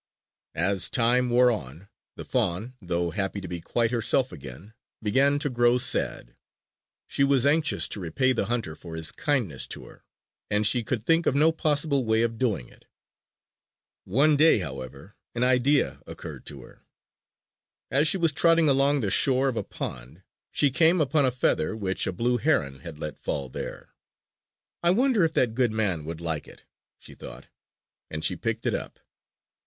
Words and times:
As 0.55 0.89
time 0.89 1.29
wore 1.29 1.51
on, 1.51 1.87
the 2.15 2.25
fawn, 2.25 2.73
though 2.81 3.11
happy 3.11 3.39
to 3.39 3.47
be 3.47 3.61
quite 3.61 3.91
herself 3.91 4.31
again, 4.31 4.73
began 5.03 5.37
to 5.37 5.47
grow 5.47 5.77
sad. 5.77 6.35
She 7.05 7.23
was 7.23 7.45
anxious 7.45 7.87
to 7.89 7.99
repay 7.99 8.33
the 8.33 8.47
hunter 8.47 8.75
for 8.75 8.95
his 8.95 9.11
kindness 9.11 9.67
to 9.67 9.85
her; 9.85 10.03
and 10.49 10.65
she 10.65 10.83
could 10.83 11.05
think 11.05 11.27
of 11.27 11.35
no 11.35 11.51
possible 11.51 12.03
way 12.03 12.23
of 12.23 12.39
doing 12.39 12.67
it. 12.67 12.85
One 14.03 14.35
day, 14.35 14.57
however, 14.57 15.13
an 15.35 15.43
idea 15.43 16.01
occurred 16.07 16.47
to 16.47 16.63
her. 16.63 16.81
As 17.91 18.07
she 18.07 18.17
was 18.17 18.31
trotting 18.31 18.67
along 18.67 19.01
the 19.01 19.11
shore 19.11 19.49
of 19.49 19.55
a 19.55 19.61
pond 19.63 20.23
she 20.51 20.71
came 20.71 20.99
upon 20.99 21.27
a 21.27 21.31
feather 21.31 21.75
which 21.75 22.07
a 22.07 22.11
blue 22.11 22.37
heron 22.39 22.79
had 22.79 22.97
let 22.97 23.19
fall 23.19 23.49
there. 23.49 23.93
"I 24.81 24.89
wonder 24.89 25.23
if 25.23 25.33
that 25.33 25.53
good 25.53 25.71
man 25.71 26.05
would 26.05 26.19
like 26.21 26.47
it?" 26.47 26.63
she 26.97 27.13
thought. 27.13 27.49
And 28.09 28.25
she 28.25 28.35
picked 28.35 28.65
it 28.65 28.73
up. 28.73 28.99